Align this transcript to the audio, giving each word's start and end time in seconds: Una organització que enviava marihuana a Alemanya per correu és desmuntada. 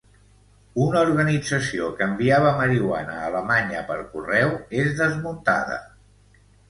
Una 0.83 1.01
organització 1.07 1.89
que 1.99 2.07
enviava 2.13 2.53
marihuana 2.61 3.17
a 3.19 3.27
Alemanya 3.27 3.83
per 3.91 3.99
correu 4.17 4.57
és 4.85 4.91
desmuntada. 5.03 5.77